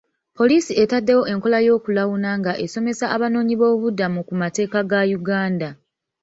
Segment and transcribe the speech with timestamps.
[0.37, 5.69] Poliisi ettaddewo enkola y'okulawuna nga esomesa abanoonyiboobubudamu ku mateeka ga Uganda.